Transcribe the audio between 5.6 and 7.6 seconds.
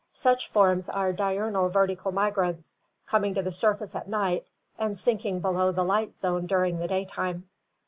the light zone during the daytime.